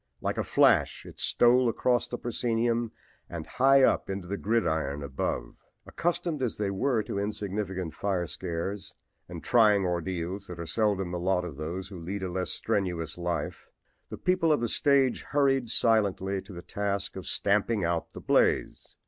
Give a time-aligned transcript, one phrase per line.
[0.19, 2.91] Like a flash it stole across the proscenium
[3.29, 5.57] and high up into the gridiron above.
[5.85, 8.95] Accustomed as they were to insignificant fire scares
[9.29, 13.15] and trying ordeals that are seldom the lot of those who lead a less strenuous
[13.15, 13.69] life,
[14.09, 18.95] the people of the stage hurried silently to the task of stamping out the blaze.